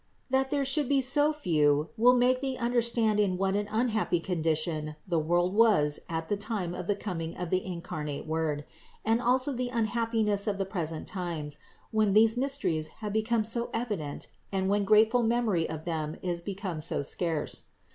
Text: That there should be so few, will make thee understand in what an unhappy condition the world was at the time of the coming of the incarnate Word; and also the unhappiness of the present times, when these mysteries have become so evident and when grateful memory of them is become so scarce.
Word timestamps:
That 0.31 0.49
there 0.49 0.65
should 0.65 0.89
be 0.89 0.99
so 0.99 1.31
few, 1.31 1.89
will 1.95 2.15
make 2.15 2.41
thee 2.41 2.57
understand 2.57 3.19
in 3.19 3.37
what 3.37 3.55
an 3.55 3.67
unhappy 3.69 4.19
condition 4.19 4.95
the 5.07 5.19
world 5.19 5.53
was 5.53 5.99
at 6.09 6.27
the 6.27 6.35
time 6.35 6.73
of 6.73 6.87
the 6.87 6.95
coming 6.95 7.37
of 7.37 7.51
the 7.51 7.63
incarnate 7.63 8.25
Word; 8.25 8.65
and 9.05 9.21
also 9.21 9.53
the 9.53 9.69
unhappiness 9.69 10.47
of 10.47 10.57
the 10.57 10.65
present 10.65 11.05
times, 11.05 11.59
when 11.91 12.13
these 12.13 12.35
mysteries 12.35 12.87
have 13.05 13.13
become 13.13 13.43
so 13.43 13.69
evident 13.75 14.27
and 14.51 14.69
when 14.69 14.85
grateful 14.85 15.21
memory 15.21 15.69
of 15.69 15.85
them 15.85 16.17
is 16.23 16.41
become 16.41 16.79
so 16.79 17.03
scarce. 17.03 17.65